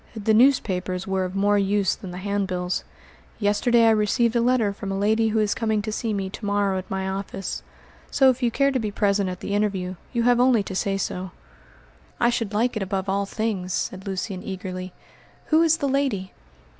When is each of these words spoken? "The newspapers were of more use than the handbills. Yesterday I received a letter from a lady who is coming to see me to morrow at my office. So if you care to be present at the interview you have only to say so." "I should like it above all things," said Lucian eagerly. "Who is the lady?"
"The 0.15 0.33
newspapers 0.33 1.05
were 1.05 1.25
of 1.25 1.35
more 1.35 1.59
use 1.59 1.93
than 1.93 2.09
the 2.09 2.17
handbills. 2.17 2.83
Yesterday 3.37 3.85
I 3.85 3.91
received 3.91 4.35
a 4.35 4.41
letter 4.41 4.73
from 4.73 4.91
a 4.91 4.97
lady 4.97 5.27
who 5.27 5.37
is 5.37 5.53
coming 5.53 5.79
to 5.83 5.91
see 5.91 6.11
me 6.11 6.27
to 6.31 6.43
morrow 6.43 6.79
at 6.79 6.89
my 6.89 7.07
office. 7.07 7.61
So 8.09 8.31
if 8.31 8.41
you 8.41 8.49
care 8.49 8.71
to 8.71 8.79
be 8.79 8.89
present 8.89 9.29
at 9.29 9.41
the 9.41 9.53
interview 9.53 9.97
you 10.11 10.23
have 10.23 10.39
only 10.39 10.63
to 10.63 10.73
say 10.73 10.97
so." 10.97 11.29
"I 12.19 12.31
should 12.31 12.51
like 12.51 12.75
it 12.75 12.81
above 12.81 13.09
all 13.09 13.27
things," 13.27 13.73
said 13.73 14.07
Lucian 14.07 14.41
eagerly. 14.41 14.91
"Who 15.49 15.61
is 15.61 15.77
the 15.77 15.87
lady?" 15.87 16.33